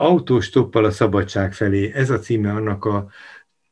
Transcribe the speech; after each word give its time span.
Autóstoppal 0.00 0.84
a 0.84 0.90
szabadság 0.90 1.52
felé, 1.52 1.92
ez 1.94 2.10
a 2.10 2.18
címe 2.18 2.52
annak 2.52 2.84
a 2.84 3.08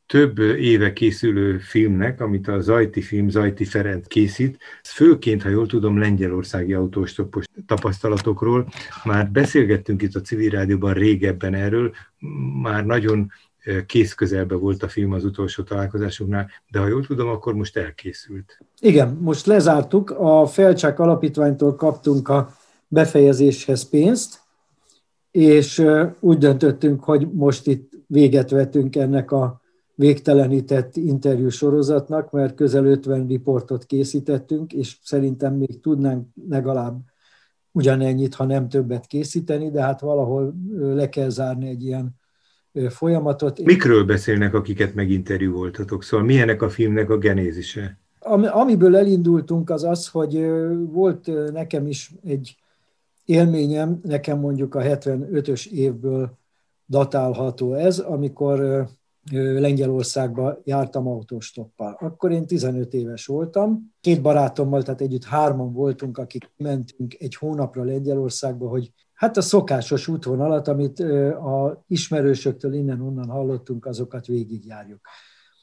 több 0.07 0.39
éve 0.39 0.93
készülő 0.93 1.59
filmnek, 1.59 2.21
amit 2.21 2.49
a 2.49 2.61
Zajti 2.61 3.01
film, 3.01 3.29
Zajti 3.29 3.65
Ferenc 3.65 4.07
készít, 4.07 4.59
ez 4.83 4.91
főként, 4.91 5.43
ha 5.43 5.49
jól 5.49 5.67
tudom, 5.67 5.99
lengyelországi 5.99 6.75
autóstoppos 6.75 7.45
tapasztalatokról. 7.67 8.69
Már 9.05 9.31
beszélgettünk 9.31 10.03
itt 10.03 10.15
a 10.15 10.21
civil 10.21 10.51
rádióban 10.51 10.93
régebben 10.93 11.55
erről, 11.55 11.93
már 12.63 12.85
nagyon 12.85 13.31
kész 13.87 14.15
közelbe 14.15 14.55
volt 14.55 14.83
a 14.83 14.89
film 14.89 15.13
az 15.13 15.25
utolsó 15.25 15.63
találkozásunknál, 15.63 16.51
de 16.71 16.79
ha 16.79 16.87
jól 16.87 17.07
tudom, 17.07 17.29
akkor 17.29 17.55
most 17.55 17.77
elkészült. 17.77 18.59
Igen, 18.81 19.19
most 19.21 19.47
lezártuk, 19.47 20.11
a 20.11 20.47
Felcsák 20.47 20.99
Alapítványtól 20.99 21.75
kaptunk 21.75 22.29
a 22.29 22.57
befejezéshez 22.89 23.89
pénzt, 23.89 24.47
és 25.31 25.85
úgy 26.21 26.39
döntöttünk, 26.39 27.05
hogy 27.05 27.29
most 27.33 27.67
itt 27.67 27.93
véget 28.07 28.51
vetünk 28.51 28.97
ennek 28.97 29.31
a 29.31 29.61
végtelenített 29.95 30.97
interjú 30.97 31.49
sorozatnak, 31.49 32.31
mert 32.31 32.55
közel 32.55 32.85
50 32.85 33.27
riportot 33.27 33.85
készítettünk, 33.85 34.73
és 34.73 34.97
szerintem 35.03 35.55
még 35.55 35.81
tudnánk 35.81 36.27
legalább 36.49 37.01
ugyanennyit, 37.73 38.35
ha 38.35 38.45
nem 38.45 38.69
többet 38.69 39.07
készíteni, 39.07 39.71
de 39.71 39.83
hát 39.83 40.01
valahol 40.01 40.55
le 40.79 41.09
kell 41.09 41.29
zárni 41.29 41.69
egy 41.69 41.85
ilyen 41.85 42.11
folyamatot. 42.89 43.65
Mikről 43.65 44.05
beszélnek, 44.05 44.55
akiket 44.55 44.95
meginterjúoltatok? 44.95 46.03
Szóval 46.03 46.27
milyenek 46.27 46.63
a 46.63 46.69
filmnek 46.69 47.11
a 47.11 47.19
genézise? 47.19 47.99
Amiből 48.51 48.97
elindultunk 48.97 49.71
az 49.71 49.85
az, 49.85 50.09
hogy 50.09 50.47
volt 50.91 51.31
nekem 51.53 51.87
is 51.87 52.13
egy 52.25 52.57
élményem, 53.29 54.01
nekem 54.03 54.39
mondjuk 54.39 54.75
a 54.75 54.81
75-ös 54.81 55.67
évből 55.67 56.39
datálható 56.87 57.75
ez, 57.75 57.99
amikor 57.99 58.89
Lengyelországba 59.33 60.61
jártam 60.65 61.09
autóstoppal. 61.09 61.97
Akkor 62.01 62.33
én 62.33 62.47
15 62.47 62.95
éves 62.95 63.27
voltam, 63.27 63.95
két 64.01 64.23
barátommal, 64.23 64.83
tehát 64.83 65.01
együtt 65.01 65.25
hárman 65.25 65.73
voltunk, 65.73 66.19
akik 66.19 66.51
mentünk 66.57 67.15
egy 67.19 67.35
hónapra 67.35 67.85
Lengyelországba, 67.85 68.69
hogy 68.69 68.93
hát 69.15 69.37
a 69.37 69.41
szokásos 69.41 70.09
útvonalat, 70.09 70.69
amit 70.69 71.01
a 71.31 71.85
ismerősöktől 71.87 72.75
innen-onnan 72.75 73.29
hallottunk, 73.29 73.87
azokat 73.87 74.27
végigjárjuk. 74.27 75.01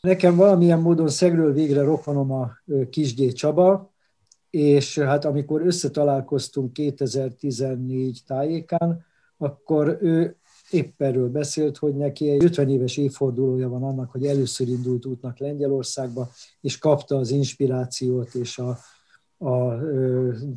Nekem 0.02 0.36
valamilyen 0.36 0.80
módon 0.80 1.10
szegről 1.10 1.54
végre 1.54 1.84
rokonom 1.84 2.32
a 2.32 2.52
Kisgyé 2.90 3.28
Csaba, 3.32 3.94
és 4.56 5.00
hát 5.00 5.26
amikor 5.26 5.62
összetalálkoztunk 5.62 6.74
2014 6.74 8.22
tájékán, 8.26 9.06
akkor 9.38 9.98
ő 10.02 10.36
épp 10.70 11.02
erről 11.02 11.30
beszélt, 11.30 11.78
hogy 11.78 11.96
neki 11.96 12.30
egy 12.30 12.44
50 12.44 12.70
éves 12.70 12.98
évfordulója 12.98 13.70
van 13.70 13.84
annak, 13.84 14.12
hogy 14.12 14.26
először 14.26 14.68
indult 14.68 15.06
útnak 15.06 15.40
Lengyelországba, 15.40 16.30
és 16.62 16.78
kapta 16.78 17.16
az 17.18 17.32
inspirációt 17.32 18.34
és 18.34 18.58
a, 18.58 18.78
a, 19.38 19.50
a 19.50 19.80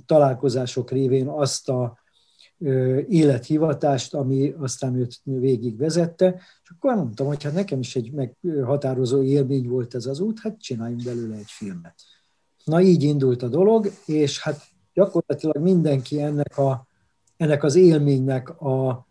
találkozások 0.06 0.90
révén 0.90 1.26
azt 1.28 1.68
a 1.68 1.98
élethivatást, 3.08 4.14
ami 4.14 4.54
aztán 4.58 4.94
őt 4.94 5.20
végig 5.22 5.78
vezette, 5.78 6.40
és 6.62 6.70
akkor 6.70 6.94
mondtam, 6.94 7.26
hogy 7.26 7.42
hát 7.42 7.54
nekem 7.54 7.78
is 7.78 7.96
egy 7.96 8.12
meghatározó 8.12 9.22
élmény 9.22 9.68
volt 9.68 9.94
ez 9.94 10.06
az 10.06 10.20
út, 10.20 10.38
hát 10.40 10.60
csináljunk 10.60 11.02
belőle 11.04 11.36
egy 11.36 11.50
filmet. 11.50 11.94
Na 12.68 12.80
így 12.80 13.02
indult 13.02 13.42
a 13.42 13.48
dolog, 13.48 13.90
és 14.06 14.42
hát 14.42 14.60
gyakorlatilag 14.94 15.58
mindenki 15.58 16.20
ennek, 16.22 16.58
a, 16.58 16.86
ennek 17.36 17.64
az 17.64 17.74
élménynek 17.74 18.60
a 18.60 19.06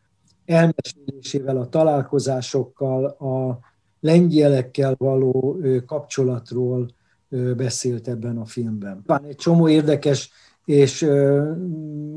elmesélésével, 0.45 1.57
a 1.57 1.69
találkozásokkal, 1.69 3.05
a 3.05 3.59
lengyelekkel 3.99 4.95
való 4.97 5.57
kapcsolatról 5.85 6.89
beszélt 7.55 8.07
ebben 8.07 8.37
a 8.37 8.45
filmben. 8.45 9.03
Van 9.05 9.23
egy 9.23 9.35
csomó 9.35 9.67
érdekes 9.69 10.31
és 10.65 11.01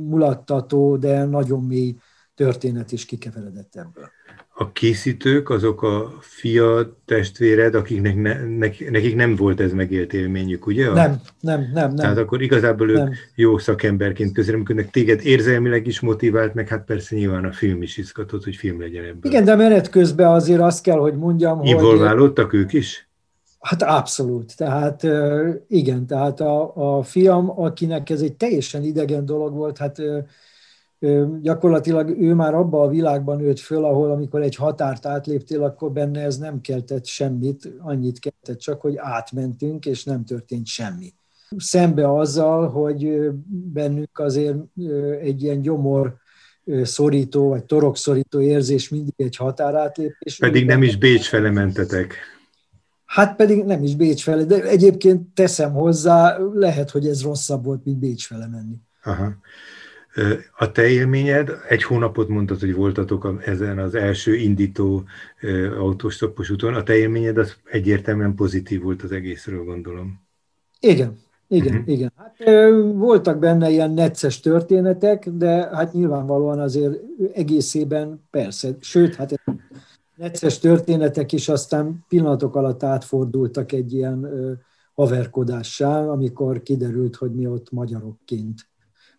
mulattató, 0.08 0.96
de 0.96 1.24
nagyon 1.24 1.64
mély 1.64 1.96
történet 2.34 2.92
is 2.92 3.04
kikeveredett 3.04 3.76
ebből 3.76 4.08
a 4.60 4.72
készítők 4.72 5.50
azok 5.50 5.82
a 5.82 6.12
fia 6.20 6.96
testvéred, 7.04 7.74
akiknek 7.74 8.16
ne, 8.16 8.34
nekik 8.90 9.14
nem 9.14 9.36
volt 9.36 9.60
ez 9.60 9.72
megélt 9.72 10.12
élményük, 10.12 10.66
ugye? 10.66 10.90
Nem, 10.90 11.20
nem, 11.40 11.60
nem. 11.60 11.70
nem. 11.72 11.94
Tehát 11.94 12.18
akkor 12.18 12.42
igazából 12.42 12.90
ők 12.90 12.96
nem. 12.96 13.12
jó 13.34 13.58
szakemberként 13.58 14.32
közreműködnek. 14.32 14.90
Téged 14.90 15.20
érzelmileg 15.24 15.86
is 15.86 16.00
motivált, 16.00 16.54
meg 16.54 16.68
hát 16.68 16.84
persze 16.84 17.16
nyilván 17.16 17.44
a 17.44 17.52
film 17.52 17.82
is 17.82 17.96
izgatott, 17.96 18.44
hogy 18.44 18.56
film 18.56 18.80
legyen 18.80 19.04
ebből. 19.04 19.30
Igen, 19.30 19.44
de 19.44 19.54
menet 19.54 19.90
közben 19.90 20.28
azért 20.28 20.60
azt 20.60 20.82
kell, 20.82 20.98
hogy 20.98 21.16
mondjam, 21.16 21.62
Involválódtak 21.62 22.50
hogy... 22.50 22.58
ők 22.58 22.72
is? 22.72 23.08
Hát 23.60 23.82
abszolút. 23.82 24.56
Tehát 24.56 25.06
igen, 25.68 26.06
tehát 26.06 26.40
a, 26.40 26.72
a 26.98 27.02
fiam, 27.02 27.60
akinek 27.60 28.10
ez 28.10 28.20
egy 28.20 28.34
teljesen 28.34 28.82
idegen 28.82 29.24
dolog 29.24 29.54
volt, 29.54 29.78
hát 29.78 30.02
gyakorlatilag 31.40 32.08
ő 32.20 32.34
már 32.34 32.54
abba 32.54 32.82
a 32.82 32.88
világban 32.88 33.36
nőtt 33.36 33.58
föl, 33.58 33.84
ahol 33.84 34.10
amikor 34.10 34.42
egy 34.42 34.54
határt 34.54 35.06
átléptél, 35.06 35.62
akkor 35.62 35.92
benne 35.92 36.22
ez 36.22 36.38
nem 36.38 36.60
keltett 36.60 37.06
semmit, 37.06 37.72
annyit 37.78 38.18
keltett 38.18 38.58
csak, 38.58 38.80
hogy 38.80 38.94
átmentünk, 38.96 39.86
és 39.86 40.04
nem 40.04 40.24
történt 40.24 40.66
semmi. 40.66 41.14
Szembe 41.56 42.12
azzal, 42.12 42.68
hogy 42.68 43.30
bennünk 43.72 44.18
azért 44.18 44.56
egy 45.20 45.42
ilyen 45.42 45.60
gyomor 45.60 46.16
szorító, 46.82 47.48
vagy 47.48 47.64
torokszorító 47.64 48.40
érzés 48.40 48.88
mindig 48.88 49.14
egy 49.16 49.36
határátlépés. 49.36 50.36
Pedig 50.36 50.66
nem 50.66 50.82
is 50.82 50.96
Bécs 50.96 51.28
fele 51.28 51.50
mentetek. 51.50 52.14
Hát 53.04 53.36
pedig 53.36 53.64
nem 53.64 53.82
is 53.82 53.96
Bécs 53.96 54.22
fele, 54.22 54.44
de 54.44 54.62
egyébként 54.62 55.34
teszem 55.34 55.72
hozzá, 55.72 56.38
lehet, 56.52 56.90
hogy 56.90 57.06
ez 57.06 57.22
rosszabb 57.22 57.64
volt, 57.64 57.84
mint 57.84 57.98
Bécs 57.98 58.26
fele 58.26 58.46
menni. 58.46 58.76
Aha. 59.02 59.34
A 60.56 60.72
te 60.72 60.88
élményed, 60.88 61.50
egy 61.68 61.82
hónapot 61.82 62.28
mondtad, 62.28 62.60
hogy 62.60 62.74
voltatok 62.74 63.42
ezen 63.44 63.78
az 63.78 63.94
első 63.94 64.34
indító 64.34 65.04
autóstoppos 65.78 66.50
úton, 66.50 66.74
a 66.74 66.82
te 66.82 66.96
élményed 66.96 67.38
az 67.38 67.56
egyértelműen 67.64 68.34
pozitív 68.34 68.82
volt 68.82 69.02
az 69.02 69.12
egészről, 69.12 69.64
gondolom. 69.64 70.20
Igen, 70.80 71.18
igen, 71.48 71.74
uh-huh. 71.74 71.88
igen. 71.88 72.12
Hát, 72.16 72.36
voltak 72.94 73.38
benne 73.38 73.70
ilyen 73.70 73.90
necces 73.90 74.40
történetek, 74.40 75.28
de 75.28 75.48
hát 75.48 75.92
nyilvánvalóan 75.92 76.58
azért 76.58 77.00
egészében 77.32 78.22
persze, 78.30 78.76
sőt, 78.80 79.14
hát 79.14 79.34
necces 80.16 80.58
történetek 80.58 81.32
is 81.32 81.48
aztán 81.48 82.04
pillanatok 82.08 82.56
alatt 82.56 82.82
átfordultak 82.82 83.72
egy 83.72 83.92
ilyen 83.92 84.28
haverkodássá, 84.94 86.06
amikor 86.06 86.62
kiderült, 86.62 87.16
hogy 87.16 87.34
mi 87.34 87.46
ott 87.46 87.70
magyarokként 87.70 88.69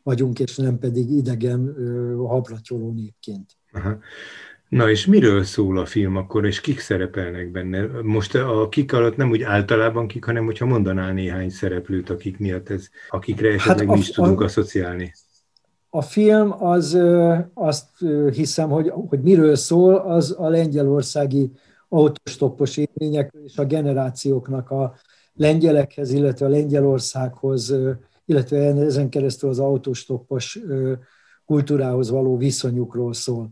vagyunk, 0.03 0.39
és 0.39 0.55
nem 0.55 0.79
pedig 0.79 1.09
idegen 1.09 1.75
hablatyoló 2.27 2.91
népként. 2.91 3.57
Aha. 3.71 3.97
Na 4.69 4.89
és 4.89 5.05
miről 5.05 5.43
szól 5.43 5.77
a 5.77 5.85
film 5.85 6.15
akkor, 6.15 6.45
és 6.45 6.61
kik 6.61 6.79
szerepelnek 6.79 7.51
benne? 7.51 8.01
Most 8.01 8.35
a 8.35 8.67
kik 8.69 8.93
alatt 8.93 9.15
nem 9.15 9.29
úgy 9.29 9.41
általában 9.41 10.07
kik, 10.07 10.25
hanem 10.25 10.45
hogyha 10.45 10.65
mondanál 10.65 11.13
néhány 11.13 11.49
szereplőt, 11.49 12.09
akik 12.09 12.39
miatt 12.39 12.69
ez, 12.69 12.89
akikre 13.09 13.49
esetleg 13.49 13.87
hát 13.87 13.95
mi 13.95 14.01
is 14.01 14.09
a, 14.09 14.13
tudunk 14.13 14.41
a, 14.41 14.43
asszociálni. 14.43 15.13
A 15.89 16.01
film 16.01 16.63
az, 16.63 16.97
azt 17.53 17.89
hiszem, 18.33 18.69
hogy, 18.69 18.89
hogy 18.89 19.21
miről 19.21 19.55
szól, 19.55 19.95
az 19.95 20.35
a 20.37 20.47
lengyelországi 20.47 21.51
autostoppos 21.89 22.77
élményekről 22.77 23.43
és 23.43 23.57
a 23.57 23.65
generációknak 23.65 24.69
a 24.69 24.95
lengyelekhez, 25.33 26.11
illetve 26.11 26.45
a 26.45 26.49
Lengyelországhoz 26.49 27.75
illetve 28.31 28.57
ezen 28.57 29.09
keresztül 29.09 29.49
az 29.49 29.59
autostoppos 29.59 30.59
kultúrához 31.45 32.09
való 32.09 32.37
viszonyukról 32.37 33.13
szól. 33.13 33.49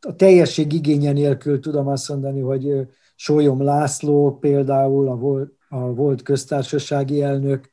A 0.00 0.14
teljesség 0.14 0.72
igénye 0.72 1.12
nélkül 1.12 1.60
tudom 1.60 1.86
azt 1.86 2.08
mondani, 2.08 2.40
hogy 2.40 2.86
Sólyom 3.14 3.62
László 3.62 4.38
például, 4.38 5.08
a 5.08 5.14
volt, 5.14 5.52
a 5.68 5.94
volt 5.94 6.22
köztársasági 6.22 7.22
elnök, 7.22 7.70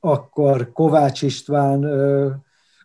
akkor 0.00 0.72
Kovács 0.72 1.22
István, 1.22 1.86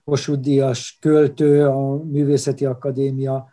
Kossuth 0.06 0.78
költő, 1.00 1.68
a 1.68 2.04
Művészeti 2.04 2.66
Akadémia 2.66 3.48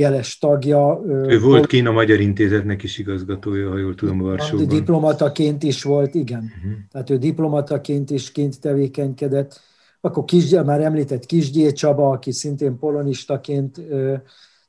jeles 0.00 0.38
tagja. 0.38 1.00
Ő 1.06 1.40
volt 1.40 1.66
Kína 1.66 1.90
Magyar 1.90 2.20
Intézetnek 2.20 2.82
is 2.82 2.98
igazgatója, 2.98 3.70
ha 3.70 3.78
jól 3.78 3.94
tudom, 3.94 4.18
Varsóban. 4.18 4.68
Diplomataként 4.68 5.62
is 5.62 5.82
volt, 5.82 6.14
igen. 6.14 6.52
Uh-huh. 6.56 6.72
Tehát 6.90 7.10
ő 7.10 7.16
diplomataként 7.16 8.10
is 8.10 8.32
kint 8.32 8.60
tevékenykedett. 8.60 9.60
Akkor 10.00 10.24
Kis, 10.24 10.50
már 10.50 10.80
említett 10.80 11.26
Kisgyé 11.26 11.72
Csaba, 11.72 12.10
aki 12.10 12.32
szintén 12.32 12.78
polonistaként 12.78 13.80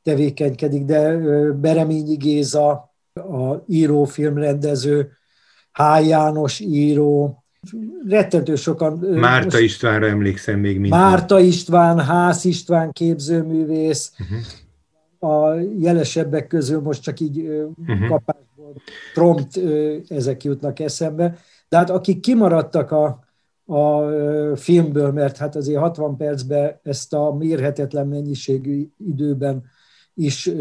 tevékenykedik, 0.04 0.86
de 0.86 1.18
Bereményi 1.52 2.16
Géza, 2.16 2.70
a 3.14 3.64
író, 3.68 4.04
filmrendező, 4.04 5.12
H. 5.72 6.08
János 6.08 6.60
író, 6.60 7.44
rettentő 8.08 8.56
sokan... 8.56 8.98
Márta 8.98 9.46
most, 9.46 9.60
Istvánra 9.60 10.08
emlékszem 10.08 10.60
még 10.60 10.74
mindig. 10.74 10.92
Márta 10.92 11.40
István, 11.40 12.00
Ház 12.00 12.46
István 12.46 12.92
képzőművész, 12.92 14.12
uh-huh 14.20 14.38
a 15.20 15.54
jelesebbek 15.80 16.48
közül 16.48 16.82
most 16.82 17.02
csak 17.02 17.20
így 17.20 17.38
uh-huh. 17.40 18.08
kapásból 18.08 18.74
prompt 19.14 19.60
ezek 20.08 20.44
jutnak 20.44 20.80
eszembe. 20.80 21.38
De 21.70 21.78
hát 21.78 21.90
akik 21.90 22.20
kimaradtak 22.20 22.92
a, 22.92 23.26
a 23.66 24.02
filmből, 24.56 25.12
mert 25.12 25.38
hát 25.38 25.56
azért 25.56 25.80
60 25.80 26.18
percben 26.18 26.80
ezt 26.84 27.14
a 27.14 27.34
mérhetetlen 27.34 28.08
mennyiségű 28.08 28.90
időben 28.98 29.64
is 30.14 30.52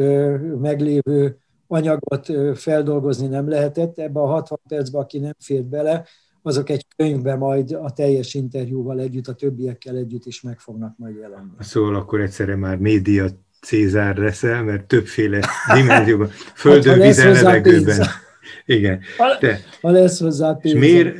meglévő 0.60 1.38
anyagot 1.66 2.26
feldolgozni 2.54 3.26
nem 3.26 3.48
lehetett. 3.48 3.98
Ebbe 3.98 4.20
a 4.20 4.26
60 4.26 4.58
percben, 4.68 5.02
aki 5.02 5.18
nem 5.18 5.34
fért 5.38 5.66
bele, 5.66 6.04
azok 6.42 6.70
egy 6.70 6.86
könyvbe 6.96 7.36
majd 7.36 7.70
a 7.70 7.90
teljes 7.90 8.34
interjúval 8.34 9.00
együtt, 9.00 9.28
a 9.28 9.34
többiekkel 9.34 9.96
együtt 9.96 10.24
is 10.24 10.40
meg 10.40 10.60
fognak 10.60 10.98
majd 10.98 11.16
jelenni. 11.16 11.50
Szóval 11.58 11.94
akkor 11.94 12.20
egyszerre 12.20 12.56
már 12.56 12.76
média 12.76 13.26
Cézár 13.66 14.16
leszel, 14.16 14.62
mert 14.62 14.84
többféle 14.84 15.40
dimenzióban, 15.74 16.30
földön, 16.54 17.00
vízen, 17.00 17.32
levegőben. 17.32 18.06
Igen. 18.66 19.00
De, 19.40 19.60
ha 19.80 19.90
lesz 19.90 20.20
hozzá 20.20 20.52
pénz. 20.52 20.74
És 20.74 20.80
miért, 20.80 21.16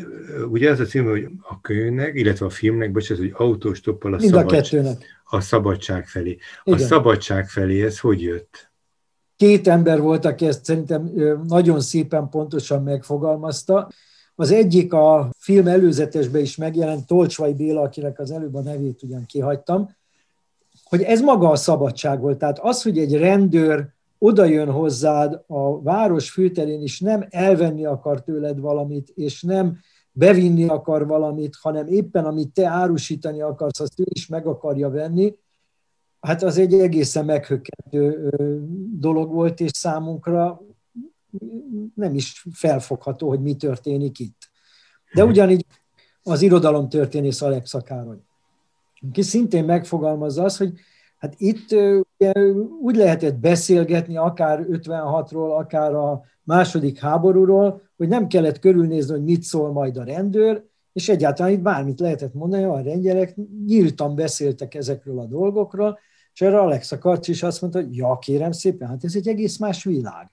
ugye 0.51 0.71
az 0.71 0.81
a 0.81 0.85
cím, 0.85 1.05
hogy 1.05 1.29
a 1.41 1.61
könyvnek, 1.61 2.15
illetve 2.15 2.47
a 2.47 2.51
filmnek, 2.51 2.93
bocsánat, 2.93 3.23
hogy 3.23 3.33
autóstoppal 3.35 4.15
a, 4.15 4.19
szabadság, 4.19 4.85
a, 4.85 5.37
a 5.37 5.41
szabadság 5.41 6.07
felé. 6.07 6.39
Igen. 6.65 6.79
A 6.79 6.83
szabadság 6.83 7.49
felé 7.49 7.85
ez 7.85 7.99
hogy 7.99 8.23
jött? 8.23 8.71
Két 9.37 9.69
ember 9.69 10.01
volt, 10.01 10.25
aki 10.25 10.47
ezt 10.47 10.65
szerintem 10.65 11.13
nagyon 11.49 11.81
szépen 11.81 12.29
pontosan 12.29 12.83
megfogalmazta. 12.83 13.91
Az 14.35 14.51
egyik 14.51 14.93
a 14.93 15.31
film 15.39 15.67
előzetesben 15.67 16.41
is 16.41 16.57
megjelent, 16.57 17.07
Tolcsvai 17.07 17.55
Béla, 17.55 17.81
akinek 17.81 18.19
az 18.19 18.31
előbb 18.31 18.55
a 18.55 18.61
nevét 18.61 19.03
ugyan 19.03 19.27
kihagytam, 19.27 19.97
hogy 20.89 21.03
ez 21.03 21.21
maga 21.21 21.49
a 21.49 21.57
szabadság 21.57 22.21
volt. 22.21 22.39
Tehát 22.39 22.59
az, 22.59 22.83
hogy 22.83 22.99
egy 22.99 23.17
rendőr 23.17 23.89
oda 24.19 24.45
jön 24.45 24.71
hozzád 24.71 25.45
a 25.47 25.83
város 25.83 26.31
főterén, 26.31 26.83
és 26.83 27.01
nem 27.01 27.27
elvenni 27.31 27.85
akar 27.85 28.23
tőled 28.23 28.61
valamit, 28.61 29.09
és 29.15 29.43
nem 29.43 29.79
bevinni 30.13 30.65
akar 30.65 31.07
valamit, 31.07 31.57
hanem 31.61 31.87
éppen 31.87 32.25
amit 32.25 32.53
te 32.53 32.69
árusítani 32.69 33.41
akarsz, 33.41 33.81
azt 33.81 34.01
ő 34.01 34.05
is 34.09 34.27
meg 34.27 34.47
akarja 34.47 34.91
venni, 34.91 35.35
hát 36.21 36.43
az 36.43 36.59
egy 36.59 36.75
egészen 36.75 37.25
meghökkentő 37.25 38.31
dolog 38.99 39.33
volt, 39.33 39.61
és 39.61 39.71
számunkra 39.73 40.63
nem 41.95 42.15
is 42.15 42.47
felfogható, 42.53 43.29
hogy 43.29 43.41
mi 43.41 43.55
történik 43.55 44.19
itt. 44.19 44.51
De 45.15 45.23
mhm. 45.23 45.31
ugyanígy 45.31 45.67
az 46.23 46.43
irodalom 46.43 46.89
történész 46.89 47.43
Alexa 47.43 47.81
Károly, 47.81 48.19
aki 49.09 49.23
szintén 49.23 49.65
megfogalmazza 49.65 50.43
azt, 50.43 50.59
hogy 50.59 50.73
hát 51.17 51.35
itt 51.37 51.73
ugye, 52.19 52.33
úgy 52.83 52.97
lehetett 52.97 53.35
beszélgetni 53.35 54.17
akár 54.17 54.67
56-ról, 54.71 55.57
akár 55.57 55.95
a 55.95 56.23
második 56.43 56.99
háborúról, 56.99 57.83
hogy 57.97 58.09
nem 58.09 58.27
kellett 58.27 58.59
körülnézni, 58.59 59.13
hogy 59.13 59.25
mit 59.25 59.43
szól 59.43 59.73
majd 59.73 59.97
a 59.97 60.05
rendőr, 60.05 60.65
és 60.93 61.09
egyáltalán 61.09 61.53
itt 61.53 61.61
bármit 61.61 62.01
lehetett 62.01 62.35
mondani, 62.35 62.63
a 62.63 62.81
rendjerek 62.81 63.37
nyíltan 63.67 64.15
beszéltek 64.15 64.75
ezekről 64.75 65.19
a 65.19 65.27
dolgokról, 65.27 65.99
és 66.33 66.41
erre 66.41 66.59
Alexa 66.59 66.99
Karcs 66.99 67.29
is 67.29 67.43
azt 67.43 67.61
mondta, 67.61 67.81
hogy 67.81 67.97
ja, 67.97 68.19
kérem 68.19 68.53
szépen, 68.53 68.89
hát 68.89 69.05
ez 69.05 69.15
egy 69.15 69.29
egész 69.29 69.59
más 69.59 69.85
világ. 69.85 70.31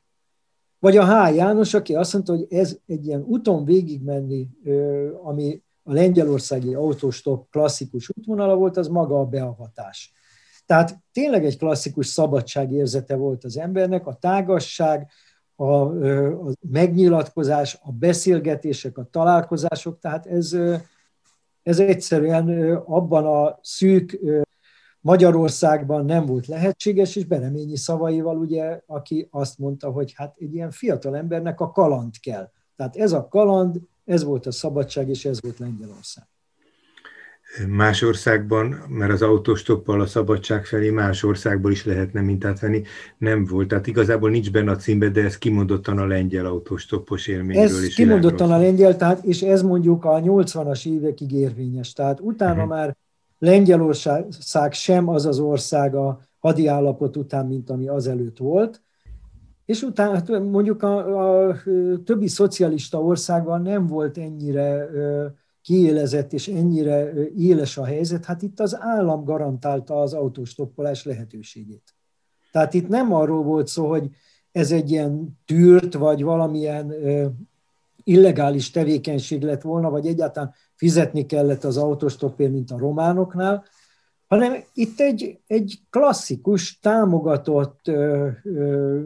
Vagy 0.79 0.97
a 0.97 1.05
H. 1.05 1.35
János, 1.35 1.73
aki 1.73 1.95
azt 1.95 2.13
mondta, 2.13 2.35
hogy 2.35 2.45
ez 2.49 2.77
egy 2.85 3.05
ilyen 3.05 3.23
úton 3.27 3.65
végigmenni, 3.65 4.49
ami 5.23 5.61
a 5.83 5.93
lengyelországi 5.93 6.73
autóstop 6.73 7.49
klasszikus 7.49 8.09
útvonala 8.17 8.55
volt, 8.55 8.77
az 8.77 8.87
maga 8.87 9.19
a 9.19 9.25
beavatás. 9.25 10.13
Tehát 10.65 10.97
tényleg 11.11 11.45
egy 11.45 11.57
klasszikus 11.57 12.07
szabadságérzete 12.07 13.15
volt 13.15 13.43
az 13.43 13.57
embernek, 13.57 14.07
a 14.07 14.13
tágasság, 14.13 15.11
a, 15.55 15.65
a 15.65 16.53
megnyilatkozás, 16.59 17.79
a 17.81 17.91
beszélgetések, 17.91 18.97
a 18.97 19.07
találkozások, 19.11 19.99
tehát 19.99 20.25
ez, 20.25 20.57
ez 21.63 21.79
egyszerűen 21.79 22.75
abban 22.75 23.25
a 23.25 23.59
szűk 23.61 24.19
Magyarországban 24.99 26.05
nem 26.05 26.25
volt 26.25 26.47
lehetséges, 26.47 27.15
és 27.15 27.25
Bereményi 27.25 27.77
szavaival 27.77 28.37
ugye, 28.37 28.81
aki 28.85 29.27
azt 29.31 29.57
mondta, 29.57 29.91
hogy 29.91 30.13
hát 30.15 30.35
egy 30.37 30.53
ilyen 30.53 30.71
fiatal 30.71 31.17
embernek 31.17 31.59
a 31.59 31.71
kaland 31.71 32.19
kell. 32.19 32.49
Tehát 32.75 32.95
ez 32.95 33.11
a 33.11 33.27
kaland, 33.27 33.79
ez 34.05 34.23
volt 34.23 34.45
a 34.45 34.51
szabadság, 34.51 35.09
és 35.09 35.25
ez 35.25 35.41
volt 35.41 35.59
Lengyelország. 35.59 36.27
Más 37.67 38.01
országban, 38.01 38.67
mert 38.87 39.11
az 39.11 39.21
autóstoppal 39.21 40.01
a 40.01 40.05
szabadság 40.05 40.65
felé 40.65 40.89
más 40.89 41.23
országból 41.23 41.71
is 41.71 41.85
lehetne 41.85 42.21
mintát 42.21 42.59
venni, 42.59 42.83
nem 43.17 43.45
volt. 43.45 43.67
Tehát 43.67 43.87
igazából 43.87 44.29
nincs 44.29 44.51
benne 44.51 44.71
a 44.71 44.75
címbe, 44.75 45.09
de 45.09 45.23
ez 45.23 45.37
kimondottan 45.37 45.97
a 45.97 46.05
lengyel 46.05 46.45
autóstoppos 46.45 47.27
élményről 47.27 47.63
ez 47.63 47.83
is. 47.83 47.95
kimondottan 47.95 48.51
a 48.51 48.57
lengyel, 48.57 48.95
tehát, 48.97 49.23
és 49.23 49.41
ez 49.41 49.61
mondjuk 49.61 50.05
a 50.05 50.19
80-as 50.21 50.87
évekig 50.87 51.31
érvényes. 51.31 51.93
Tehát 51.93 52.19
utána 52.19 52.53
uh-huh. 52.53 52.69
már 52.69 52.97
Lengyelország 53.39 54.73
sem 54.73 55.07
az 55.09 55.25
az 55.25 55.39
ország 55.39 55.95
a 55.95 56.19
hadi 56.39 56.67
állapot 56.67 57.17
után, 57.17 57.45
mint 57.45 57.69
ami 57.69 57.87
azelőtt 57.87 58.37
volt, 58.37 58.81
és 59.65 59.81
utána 59.81 60.13
hát 60.13 60.29
mondjuk 60.29 60.83
a, 60.83 61.47
a 61.47 61.55
többi 62.05 62.27
szocialista 62.27 63.01
országban 63.01 63.61
nem 63.61 63.87
volt 63.87 64.17
ennyire 64.17 64.89
kiélezett 65.61 66.33
és 66.33 66.47
ennyire 66.47 67.13
éles 67.37 67.77
a 67.77 67.85
helyzet, 67.85 68.25
hát 68.25 68.41
itt 68.41 68.59
az 68.59 68.77
állam 68.79 69.23
garantálta 69.23 70.01
az 70.01 70.13
autóstoppolás 70.13 71.05
lehetőségét. 71.05 71.95
Tehát 72.51 72.73
itt 72.73 72.87
nem 72.87 73.13
arról 73.13 73.43
volt 73.43 73.67
szó, 73.67 73.89
hogy 73.89 74.09
ez 74.51 74.71
egy 74.71 74.91
ilyen 74.91 75.39
tűrt, 75.45 75.93
vagy 75.93 76.23
valamilyen 76.23 76.93
illegális 78.03 78.71
tevékenység 78.71 79.41
lett 79.41 79.61
volna, 79.61 79.89
vagy 79.89 80.07
egyáltalán 80.07 80.53
fizetni 80.75 81.25
kellett 81.25 81.63
az 81.63 81.77
autostoppért, 81.77 82.51
mint 82.51 82.71
a 82.71 82.77
románoknál, 82.77 83.63
hanem 84.27 84.53
itt 84.73 84.99
egy, 84.99 85.39
egy 85.47 85.79
klasszikus, 85.89 86.79
támogatott 86.79 87.87
ö, 87.87 88.27
ö, 88.43 89.01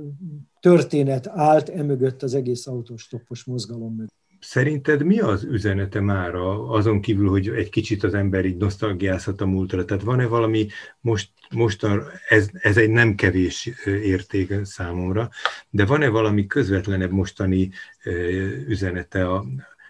történet 0.59 1.27
állt 1.27 1.69
emögött 1.69 2.23
az 2.23 2.33
egész 2.33 2.67
autostoppos 2.67 3.43
mozgalom 3.43 3.95
mögött. 3.95 4.15
Szerinted 4.39 5.03
mi 5.03 5.19
az 5.19 5.43
üzenete 5.43 5.99
már 5.99 6.35
azon 6.35 7.01
kívül, 7.01 7.29
hogy 7.29 7.47
egy 7.47 7.69
kicsit 7.69 8.03
az 8.03 8.13
ember 8.13 8.45
így 8.45 8.57
nosztalgiázhat 8.57 9.41
a 9.41 9.45
múltra? 9.45 9.85
Tehát 9.85 10.03
van-e 10.03 10.25
valami, 10.25 10.67
most, 11.01 11.29
most 11.49 11.83
a, 11.83 12.03
ez, 12.27 12.49
ez 12.53 12.77
egy 12.77 12.89
nem 12.89 13.15
kevés 13.15 13.69
érték 13.85 14.53
számomra, 14.63 15.29
de 15.69 15.85
van-e 15.85 16.07
valami 16.07 16.47
közvetlenebb 16.47 17.11
mostani 17.11 17.69
üzenete 18.67 19.29
a, 19.29 19.45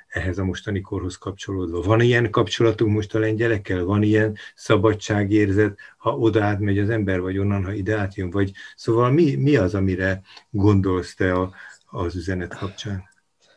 ehhez 0.07 0.37
a 0.37 0.43
mostani 0.43 0.81
korhoz 0.81 1.15
kapcsolódva. 1.15 1.81
Van 1.81 2.01
ilyen 2.01 2.31
kapcsolatunk 2.31 2.93
most 2.93 3.15
a 3.15 3.19
lengyelekkel? 3.19 3.83
Van 3.83 4.03
ilyen 4.03 4.35
szabadságérzet, 4.55 5.77
ha 5.97 6.17
oda 6.17 6.43
átmegy 6.43 6.79
az 6.79 6.89
ember, 6.89 7.21
vagy 7.21 7.37
onnan, 7.37 7.63
ha 7.63 7.71
ide 7.71 7.97
átjön? 7.97 8.29
Vagy, 8.29 8.51
szóval 8.75 9.11
mi, 9.11 9.35
mi 9.35 9.55
az, 9.55 9.75
amire 9.75 10.21
gondolsz 10.49 11.15
te 11.15 11.33
a, 11.33 11.51
az 11.85 12.15
üzenet 12.15 12.57
kapcsán? 12.57 13.03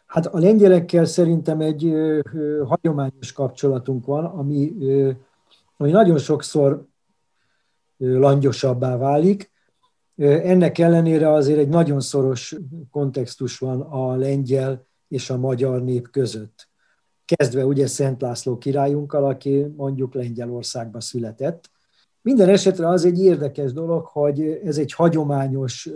Hát 0.06 0.26
a 0.26 0.38
lengyelekkel 0.38 1.04
szerintem 1.04 1.60
egy 1.60 1.84
ö, 1.84 2.20
ö, 2.32 2.62
hagyományos 2.66 3.32
kapcsolatunk 3.32 4.06
van, 4.06 4.24
ami, 4.24 4.72
ö, 4.80 5.10
ami 5.76 5.90
nagyon 5.90 6.18
sokszor 6.18 6.86
ö, 7.98 8.18
langyosabbá 8.18 8.96
válik. 8.96 9.50
Ennek 10.16 10.78
ellenére 10.78 11.32
azért 11.32 11.58
egy 11.58 11.68
nagyon 11.68 12.00
szoros 12.00 12.56
kontextus 12.90 13.58
van 13.58 13.80
a 13.80 14.14
lengyel 14.16 14.88
és 15.10 15.30
a 15.30 15.38
magyar 15.38 15.82
nép 15.82 16.10
között. 16.10 16.68
Kezdve 17.24 17.66
ugye 17.66 17.86
Szent 17.86 18.20
László 18.20 18.58
királyunkkal, 18.58 19.24
aki 19.24 19.66
mondjuk 19.76 20.14
Lengyelországba 20.14 21.00
született. 21.00 21.70
Minden 22.22 22.48
esetre 22.48 22.88
az 22.88 23.04
egy 23.04 23.18
érdekes 23.18 23.72
dolog, 23.72 24.06
hogy 24.06 24.40
ez 24.64 24.78
egy 24.78 24.92
hagyományos 24.92 25.90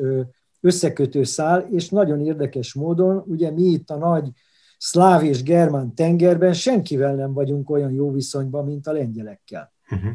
összekötő 0.61 1.25
szál, 1.25 1.67
és 1.71 1.89
nagyon 1.89 2.21
érdekes 2.21 2.75
módon, 2.75 3.25
ugye 3.27 3.51
mi 3.51 3.63
itt 3.63 3.91
a 3.91 3.97
nagy 3.97 4.31
szláv 4.79 5.25
és 5.25 5.43
germán 5.43 5.95
tengerben 5.95 6.53
senkivel 6.53 7.15
nem 7.15 7.33
vagyunk 7.33 7.71
olyan 7.71 7.93
jó 7.93 8.13
viszonyban, 8.13 8.65
mint 8.65 8.87
a 8.87 8.93
lengyelekkel. 8.93 9.73
Uh-huh. 9.91 10.11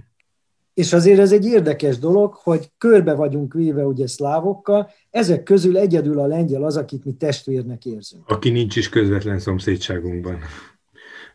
És 0.80 0.94
azért 0.94 1.20
ez 1.20 1.32
egy 1.32 1.46
érdekes 1.46 1.98
dolog, 1.98 2.34
hogy 2.34 2.72
körbe 2.78 3.14
vagyunk 3.14 3.54
véve 3.54 3.86
ugye 3.86 4.08
szlávokkal, 4.08 4.90
ezek 5.12 5.44
közül 5.44 5.78
egyedül 5.78 6.20
a 6.20 6.26
lengyel 6.26 6.64
az, 6.64 6.78
akit 6.78 7.06
mi 7.06 7.12
testvérnek 7.12 7.86
érzünk. 7.86 8.24
Aki 8.28 8.50
nincs 8.50 8.76
is 8.76 8.90
közvetlen 8.90 9.40
szomszédságunkban. 9.40 10.40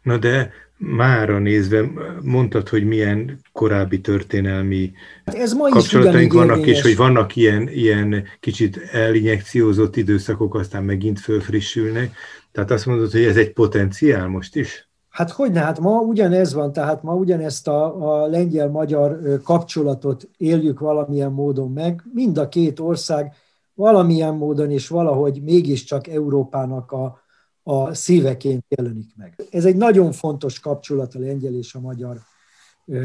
Na 0.02 0.18
de 0.18 0.52
mára 0.76 1.38
nézve 1.38 1.90
mondtad, 2.22 2.68
hogy 2.68 2.84
milyen 2.84 3.40
korábbi 3.52 4.00
történelmi 4.00 4.92
hát 5.24 5.34
Ez 5.34 5.52
ma 5.52 5.68
kapcsolataink 5.68 6.32
vannak, 6.32 6.66
és 6.66 6.82
hogy 6.82 6.96
vannak 6.96 7.36
ilyen, 7.36 7.68
ilyen 7.68 8.24
kicsit 8.40 8.76
elinjekciózott 8.92 9.96
időszakok, 9.96 10.54
aztán 10.54 10.84
megint 10.84 11.20
fölfrissülnek. 11.20 12.14
Tehát 12.52 12.70
azt 12.70 12.86
mondod, 12.86 13.10
hogy 13.10 13.24
ez 13.24 13.36
egy 13.36 13.52
potenciál 13.52 14.26
most 14.26 14.56
is? 14.56 14.88
Hát 15.14 15.30
hogyne, 15.30 15.60
hát 15.60 15.80
ma 15.80 16.00
ugyanez 16.00 16.52
van, 16.52 16.72
tehát 16.72 17.02
ma 17.02 17.14
ugyanezt 17.14 17.68
a, 17.68 18.12
a 18.22 18.26
lengyel-magyar 18.26 19.40
kapcsolatot 19.42 20.28
éljük 20.36 20.80
valamilyen 20.80 21.32
módon 21.32 21.72
meg. 21.72 22.02
Mind 22.12 22.38
a 22.38 22.48
két 22.48 22.80
ország 22.80 23.32
valamilyen 23.74 24.34
módon 24.34 24.70
és 24.70 24.88
valahogy 24.88 25.42
mégiscsak 25.42 26.06
Európának 26.06 26.92
a, 26.92 27.20
a 27.62 27.94
szíveként 27.94 28.64
jelenik 28.68 29.16
meg. 29.16 29.34
Ez 29.50 29.64
egy 29.64 29.76
nagyon 29.76 30.12
fontos 30.12 30.60
kapcsolat 30.60 31.14
a 31.14 31.18
lengyel 31.18 31.54
és 31.54 31.74
a 31.74 31.80
magyar 31.80 32.16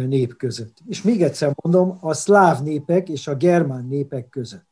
nép 0.08 0.38
között. 0.38 0.78
És 0.88 1.02
még 1.02 1.24
egyszer 1.24 1.54
mondom, 1.64 1.98
a 2.02 2.14
szláv 2.14 2.64
népek 2.64 3.10
és 3.10 3.28
a 3.28 3.36
germán 3.36 3.86
népek 3.86 4.30
között. 4.30 4.69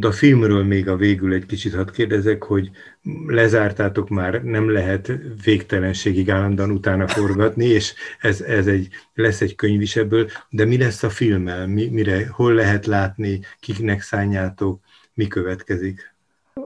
A 0.00 0.12
filmről 0.12 0.64
még 0.64 0.88
a 0.88 0.96
végül 0.96 1.32
egy 1.32 1.46
kicsit 1.46 1.74
hadd 1.74 1.92
kérdezek, 1.92 2.42
hogy 2.42 2.70
lezártátok 3.26 4.08
már, 4.08 4.42
nem 4.42 4.70
lehet 4.70 5.12
végtelenségig 5.44 6.30
állandóan 6.30 6.70
utána 6.70 7.08
forgatni, 7.08 7.64
és 7.64 7.94
ez, 8.20 8.40
ez 8.40 8.66
egy, 8.66 8.88
lesz 9.14 9.40
egy 9.40 9.54
könyv 9.54 9.80
is 9.80 9.96
ebből, 9.96 10.28
de 10.50 10.64
mi 10.64 10.78
lesz 10.78 11.02
a 11.02 11.10
filmmel? 11.10 11.66
Mi, 11.66 11.86
mire, 11.86 12.28
hol 12.28 12.54
lehet 12.54 12.86
látni, 12.86 13.40
kiknek 13.60 14.02
szálljátok, 14.02 14.80
mi 15.14 15.26
következik? 15.26 16.14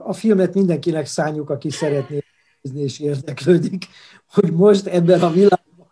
A 0.03 0.13
filmet 0.13 0.53
mindenkinek 0.53 1.05
szálljuk, 1.05 1.49
aki 1.49 1.69
szeretné 1.69 2.23
nézni 2.61 2.81
és 2.81 2.99
érdeklődik, 2.99 3.85
hogy 4.27 4.51
most 4.51 4.87
ebben 4.87 5.21
a 5.21 5.31
világban 5.31 5.91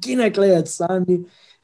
kinek 0.00 0.36
lehet 0.36 0.66
szállni, 0.66 1.20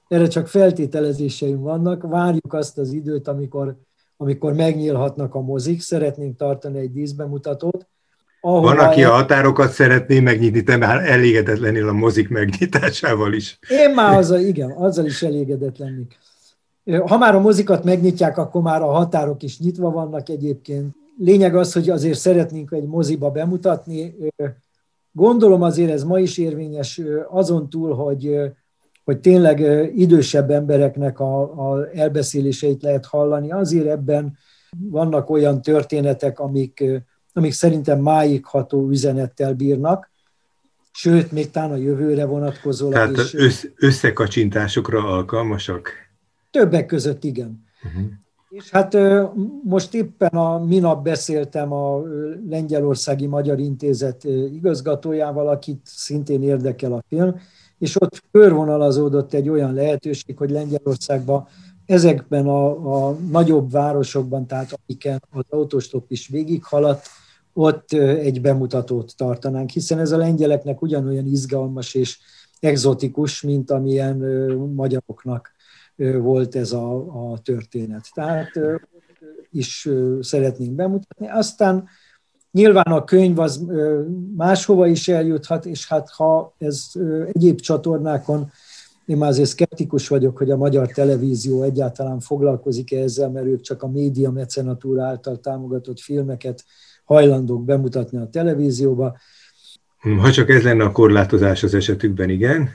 erre 0.08 0.26
csak 0.26 0.48
feltételezéseim 0.48 1.60
vannak. 1.60 2.02
Várjuk 2.02 2.52
azt 2.52 2.78
az 2.78 2.92
időt, 2.92 3.28
amikor 3.28 3.76
amikor 4.16 4.52
megnyílhatnak 4.52 5.34
a 5.34 5.40
mozik, 5.40 5.80
szeretnénk 5.80 6.36
tartani 6.36 6.78
egy 6.78 6.92
díszbemutatót. 6.92 7.86
Van, 8.40 8.78
aki 8.78 9.04
a 9.04 9.10
határokat 9.10 9.70
szeretné 9.70 10.20
megnyitni, 10.20 10.62
te 10.62 10.76
már 10.76 11.10
elégedetlenül 11.10 11.88
a 11.88 11.92
mozik 11.92 12.28
megnyitásával 12.28 13.32
is. 13.32 13.58
Én 13.68 13.94
már 13.94 14.16
azzal, 14.16 14.40
igen, 14.40 14.70
azzal 14.70 15.04
is 15.04 15.22
elégedett 15.22 15.78
lennék. 15.78 16.18
Ha 17.06 17.18
már 17.18 17.34
a 17.34 17.40
mozikat 17.40 17.84
megnyitják, 17.84 18.38
akkor 18.38 18.62
már 18.62 18.82
a 18.82 18.86
határok 18.86 19.42
is 19.42 19.58
nyitva 19.58 19.90
vannak 19.90 20.28
egyébként. 20.28 20.94
Lényeg 21.18 21.56
az, 21.56 21.72
hogy 21.72 21.90
azért 21.90 22.18
szeretnénk 22.18 22.72
egy 22.72 22.86
moziba 22.86 23.30
bemutatni. 23.30 24.14
Gondolom 25.12 25.62
azért 25.62 25.90
ez 25.90 26.04
ma 26.04 26.18
is 26.18 26.38
érvényes, 26.38 27.00
azon 27.28 27.70
túl, 27.70 27.94
hogy 27.94 28.38
hogy 29.06 29.18
tényleg 29.18 29.60
idősebb 29.96 30.50
embereknek 30.50 31.20
a, 31.20 31.40
a 31.70 31.88
elbeszéléseit 31.94 32.82
lehet 32.82 33.06
hallani. 33.06 33.52
Azért 33.52 33.86
ebben 33.86 34.36
vannak 34.78 35.30
olyan 35.30 35.62
történetek, 35.62 36.38
amik, 36.38 36.84
amik 37.32 37.52
szerintem 37.52 38.00
máig 38.00 38.44
ható 38.44 38.88
üzenettel 38.88 39.54
bírnak, 39.54 40.10
sőt, 40.92 41.32
még 41.32 41.50
talán 41.50 41.70
a 41.70 41.76
jövőre 41.76 42.24
vonatkozólag 42.24 42.94
Tehát 42.94 43.16
is. 43.16 43.34
Össz, 43.34 43.64
összekacsintásokra 43.76 45.04
alkalmasak? 45.04 45.90
Többek 46.50 46.86
között 46.86 47.24
igen. 47.24 47.64
Uh-huh. 47.84 48.10
És 48.48 48.70
hát 48.70 48.96
most 49.62 49.94
éppen 49.94 50.28
a 50.28 50.58
minap 50.58 51.04
beszéltem 51.04 51.72
a 51.72 52.02
Lengyelországi 52.48 53.26
Magyar 53.26 53.58
Intézet 53.58 54.24
igazgatójával, 54.52 55.48
akit 55.48 55.80
szintén 55.84 56.42
érdekel 56.42 56.92
a 56.92 57.02
film, 57.08 57.34
és 57.78 58.00
ott 58.00 58.22
körvonalazódott 58.30 59.32
egy 59.34 59.48
olyan 59.48 59.74
lehetőség, 59.74 60.36
hogy 60.36 60.50
Lengyelországban 60.50 61.46
ezekben 61.86 62.46
a, 62.46 63.08
a 63.08 63.12
nagyobb 63.30 63.70
városokban, 63.70 64.46
tehát 64.46 64.78
amiken 64.86 65.22
az 65.30 65.44
autostop 65.48 66.10
is 66.10 66.28
végighaladt, 66.28 67.06
ott 67.52 67.92
egy 67.92 68.40
bemutatót 68.40 69.12
tartanánk, 69.16 69.70
hiszen 69.70 69.98
ez 69.98 70.12
a 70.12 70.16
lengyeleknek 70.16 70.82
ugyanolyan 70.82 71.26
izgalmas 71.26 71.94
és 71.94 72.18
exotikus, 72.60 73.42
mint 73.42 73.70
amilyen 73.70 74.16
magyaroknak 74.74 75.54
volt 75.96 76.54
ez 76.54 76.72
a, 76.72 76.96
a 77.32 77.38
történet. 77.38 78.08
Tehát 78.14 78.50
is 79.50 79.88
szeretnénk 80.20 80.72
bemutatni. 80.72 81.28
Aztán 81.30 81.88
Nyilván 82.56 82.92
a 82.92 83.04
könyv 83.04 83.38
az 83.38 83.64
máshova 84.36 84.86
is 84.86 85.08
eljuthat, 85.08 85.66
és 85.66 85.88
hát 85.88 86.10
ha 86.10 86.54
ez 86.58 86.90
egyéb 87.32 87.60
csatornákon, 87.60 88.50
én 89.06 89.16
már 89.16 89.28
azért 89.28 89.48
szkeptikus 89.48 90.08
vagyok, 90.08 90.36
hogy 90.36 90.50
a 90.50 90.56
magyar 90.56 90.86
televízió 90.86 91.62
egyáltalán 91.62 92.20
foglalkozik 92.20 92.92
-e 92.92 92.98
ezzel, 92.98 93.30
mert 93.30 93.46
ők 93.46 93.60
csak 93.60 93.82
a 93.82 93.88
média 93.88 94.30
mecenatúra 94.30 95.04
által 95.04 95.40
támogatott 95.40 96.00
filmeket 96.00 96.64
hajlandók 97.04 97.64
bemutatni 97.64 98.18
a 98.18 98.28
televízióba. 98.28 99.16
Ha 100.20 100.30
csak 100.30 100.50
ez 100.50 100.62
lenne 100.62 100.84
a 100.84 100.92
korlátozás 100.92 101.62
az 101.62 101.74
esetükben, 101.74 102.30
igen. 102.30 102.70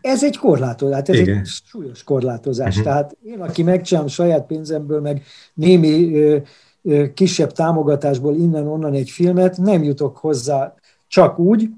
Ez 0.00 0.24
egy 0.24 0.36
korlátozás, 0.36 0.94
hát 0.94 1.08
ez 1.08 1.18
Igen. 1.18 1.38
egy 1.38 1.46
súlyos 1.46 2.04
korlátozás. 2.04 2.68
Uh-huh. 2.68 2.84
Tehát 2.84 3.16
én, 3.24 3.40
aki 3.40 3.62
megcsinálom 3.62 4.08
saját 4.08 4.46
pénzemből, 4.46 5.00
meg 5.00 5.22
némi 5.54 6.42
kisebb 7.14 7.52
támogatásból 7.52 8.34
innen-onnan 8.34 8.92
egy 8.92 9.10
filmet, 9.10 9.56
nem 9.56 9.82
jutok 9.82 10.16
hozzá 10.16 10.74
csak 11.06 11.38
úgy, 11.38 11.70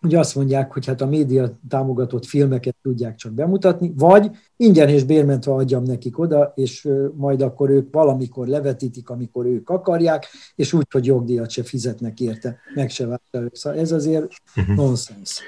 hogy 0.00 0.14
azt 0.14 0.34
mondják, 0.34 0.72
hogy 0.72 0.86
hát 0.86 1.00
a 1.00 1.06
média 1.06 1.58
támogatott 1.68 2.24
filmeket 2.24 2.76
tudják 2.82 3.14
csak 3.14 3.32
bemutatni, 3.32 3.92
vagy 3.96 4.30
ingyen 4.56 4.88
és 4.88 5.04
bérmentve 5.04 5.52
adjam 5.52 5.82
nekik 5.82 6.18
oda, 6.18 6.52
és 6.54 6.88
majd 7.14 7.42
akkor 7.42 7.70
ők 7.70 7.92
valamikor 7.92 8.46
levetítik, 8.46 9.10
amikor 9.10 9.46
ők 9.46 9.70
akarják, 9.70 10.26
és 10.54 10.72
úgy, 10.72 10.86
hogy 10.90 11.06
jogdíjat 11.06 11.50
se 11.50 11.62
fizetnek 11.62 12.20
érte, 12.20 12.58
meg 12.74 12.90
se 12.90 13.06
vásárolják. 13.06 13.56
Szóval 13.56 13.78
ez 13.78 13.92
azért 13.92 14.32
uh-huh. 14.56 14.76
nonsens. 14.76 15.40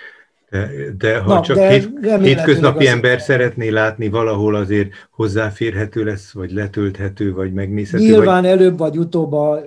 De, 0.99 1.19
ha 1.19 1.35
Na, 1.35 1.41
csak 1.41 1.57
de 1.57 1.71
hét, 1.71 1.91
hétköznapi 2.21 2.87
ember 2.87 3.17
az... 3.17 3.23
szeretné 3.23 3.69
látni, 3.69 4.09
valahol 4.09 4.55
azért 4.55 4.91
hozzáférhető 5.11 6.05
lesz, 6.05 6.33
vagy 6.33 6.53
letölthető, 6.53 7.33
vagy 7.33 7.53
megnézhető. 7.53 8.05
Nyilván 8.05 8.43
vagy... 8.43 8.51
előbb 8.51 8.79
vagy 8.79 8.99
utóbb 8.99 9.33
a, 9.33 9.65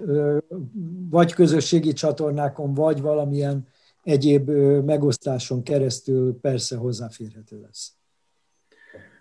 vagy 1.10 1.34
közösségi 1.34 1.94
csatornákon, 1.94 2.74
vagy 2.74 3.02
valamilyen 3.02 3.68
egyéb 4.04 4.50
megosztáson 4.86 5.64
keresztül 5.64 6.38
persze 6.42 6.76
hozzáférhető 6.76 7.62
lesz. 7.62 7.92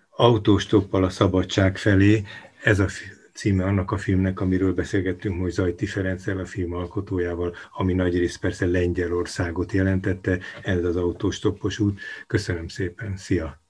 Autóstoppal 0.09 1.03
a 1.03 1.09
szabadság 1.09 1.77
felé, 1.77 2.23
ez 2.63 2.79
a 2.79 2.87
címe 3.35 3.63
annak 3.63 3.91
a 3.91 3.97
filmnek, 3.97 4.39
amiről 4.39 4.73
beszélgettünk 4.73 5.37
most 5.37 5.53
Zajti 5.53 5.85
Ferenccel, 5.85 6.37
a 6.37 6.45
film 6.45 6.73
alkotójával, 6.73 7.55
ami 7.71 7.93
nagyrészt 7.93 8.39
persze 8.39 8.65
Lengyelországot 8.65 9.71
jelentette, 9.71 10.39
ez 10.61 10.83
az 10.83 10.95
autóstoppos 10.95 11.79
út. 11.79 11.99
Köszönöm 12.27 12.67
szépen, 12.67 13.17
szia! 13.17 13.64